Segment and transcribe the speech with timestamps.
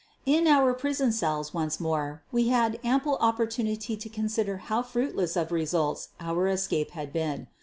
[0.25, 5.37] In our prison cells, once more, we had ample op portunity to consider how fruitless
[5.37, 7.45] of results our escape had been.